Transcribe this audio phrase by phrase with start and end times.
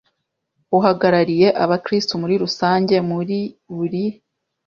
[0.77, 3.39] Uhagarariye abakristo muri rusange muri
[3.75, 4.03] buri